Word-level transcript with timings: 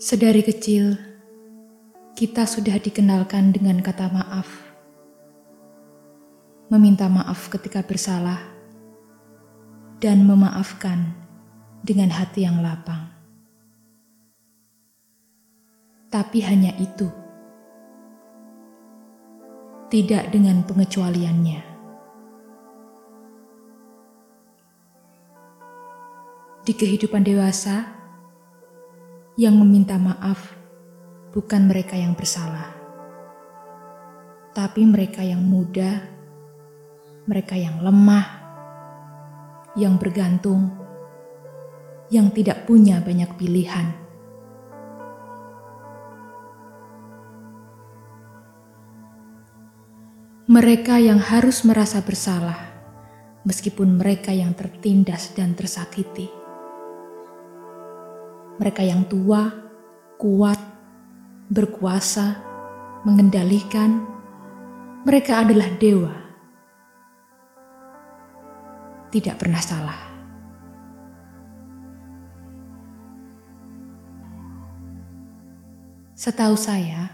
Sedari 0.00 0.40
kecil, 0.40 0.96
kita 2.16 2.48
sudah 2.48 2.80
dikenalkan 2.80 3.52
dengan 3.52 3.84
kata 3.84 4.08
maaf. 4.08 4.48
Meminta 6.72 7.04
maaf 7.12 7.52
ketika 7.52 7.84
bersalah 7.84 8.40
dan 10.00 10.24
memaafkan 10.24 11.04
dengan 11.84 12.08
hati 12.16 12.48
yang 12.48 12.64
lapang. 12.64 13.12
Tapi 16.08 16.48
hanya 16.48 16.72
itu. 16.80 17.12
Tidak 19.92 20.32
dengan 20.32 20.64
pengecualiannya. 20.64 21.60
Di 26.64 26.72
kehidupan 26.72 27.20
dewasa, 27.20 27.99
yang 29.40 29.56
meminta 29.56 29.96
maaf 29.96 30.52
bukan 31.32 31.64
mereka 31.64 31.96
yang 31.96 32.12
bersalah, 32.12 32.76
tapi 34.52 34.84
mereka 34.84 35.24
yang 35.24 35.40
muda, 35.40 36.04
mereka 37.24 37.56
yang 37.56 37.80
lemah, 37.80 38.28
yang 39.80 39.96
bergantung, 39.96 40.68
yang 42.12 42.28
tidak 42.36 42.68
punya 42.68 43.00
banyak 43.00 43.32
pilihan. 43.40 43.96
Mereka 50.52 51.00
yang 51.00 51.16
harus 51.16 51.64
merasa 51.64 52.04
bersalah, 52.04 52.60
meskipun 53.48 53.96
mereka 53.96 54.36
yang 54.36 54.52
tertindas 54.52 55.32
dan 55.32 55.56
tersakiti 55.56 56.39
mereka 58.60 58.84
yang 58.84 59.08
tua, 59.08 59.48
kuat, 60.20 60.60
berkuasa, 61.48 62.36
mengendalikan. 63.08 64.04
Mereka 65.08 65.48
adalah 65.48 65.72
dewa. 65.80 66.12
Tidak 69.08 69.34
pernah 69.40 69.64
salah. 69.64 70.00
Setahu 76.20 76.52
saya, 76.52 77.08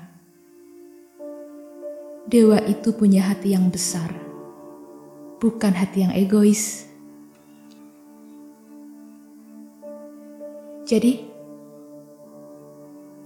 dewa 2.27 2.59
itu 2.67 2.91
punya 2.91 3.23
hati 3.23 3.55
yang 3.55 3.71
besar, 3.71 4.11
bukan 5.39 5.71
hati 5.79 6.03
yang 6.03 6.11
egois. 6.11 6.91
Jadi, 10.91 11.36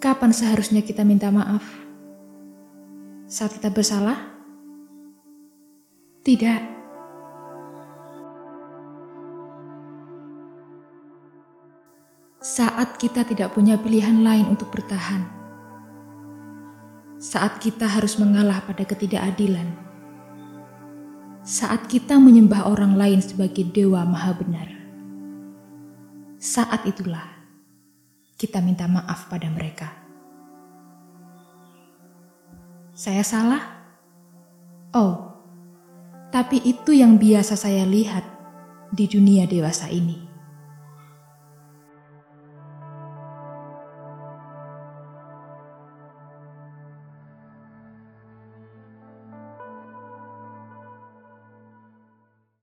Kapan 0.00 0.32
seharusnya 0.32 0.80
kita 0.80 1.04
minta 1.04 1.28
maaf? 1.28 1.60
Saat 3.28 3.60
kita 3.60 3.68
bersalah? 3.68 4.16
Tidak. 6.24 6.60
Saat 12.40 12.96
kita 12.96 13.28
tidak 13.28 13.52
punya 13.52 13.76
pilihan 13.76 14.24
lain 14.24 14.48
untuk 14.48 14.72
bertahan. 14.72 15.28
Saat 17.20 17.60
kita 17.60 17.84
harus 17.84 18.16
mengalah 18.16 18.64
pada 18.64 18.88
ketidakadilan. 18.88 19.68
Saat 21.44 21.92
kita 21.92 22.16
menyembah 22.16 22.72
orang 22.72 22.96
lain 22.96 23.20
sebagai 23.20 23.68
dewa 23.68 24.08
maha 24.08 24.32
benar. 24.32 24.68
Saat 26.40 26.88
itulah 26.88 27.39
kita 28.40 28.64
minta 28.64 28.88
maaf 28.88 29.28
pada 29.28 29.52
mereka. 29.52 29.92
Saya 32.96 33.20
salah? 33.20 33.60
Oh, 34.96 35.36
tapi 36.32 36.64
itu 36.64 36.96
yang 36.96 37.20
biasa 37.20 37.52
saya 37.52 37.84
lihat 37.84 38.24
di 38.88 39.04
dunia 39.04 39.44
dewasa 39.44 39.92
ini. 39.92 40.29